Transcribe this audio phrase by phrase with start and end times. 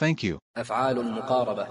[0.00, 0.38] Thank you.
[0.56, 1.66] أفعال المقاربة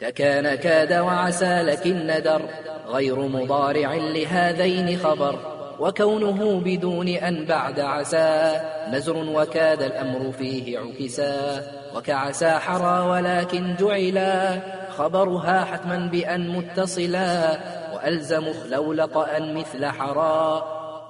[0.00, 2.42] ككان كاد وعسى لكن ندر
[2.86, 5.38] غير مضارع لهذين خبر.
[5.80, 8.60] وكونه بدون أن بعد عسى.
[8.92, 11.62] نزر وكاد الأمر فيه عكسا.
[11.96, 14.60] وكعسى حرى ولكن جعلا.
[14.90, 17.60] خبرها حتما بأن متصلا.
[17.94, 20.62] وألزم خلولق أن مثل حرى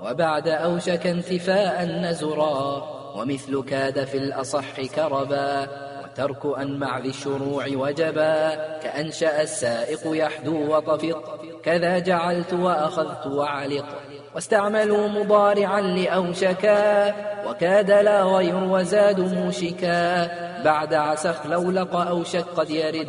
[0.03, 2.85] وبعد أوشك انتفاء نزرا.
[3.17, 5.67] ومثل كاد في الأصح كربا.
[6.11, 13.87] وترك أن مع ذي الشروع وجبا كأنشأ السائق يحدو وطفق كذا جعلت وأخذت وعلق
[14.35, 17.15] واستعملوا مضارعا لأوشكا
[17.47, 20.31] وكاد لا غير وزاد موشكا.
[20.65, 23.09] بعد عسخ لولق أوشك قد يرد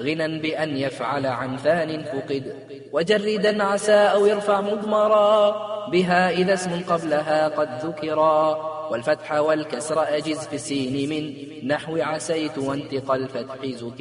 [0.00, 2.54] غنى بأن يفعل عن ثان فقد.
[2.92, 5.50] وجردا عسى أو يرفع مضمرا
[5.90, 8.79] بها إذا اسم قبلها قد ذكرا.
[8.90, 11.34] والفتح والكسر أجز في السين من
[11.68, 14.00] نحو عسيت وانتقى الفتح زك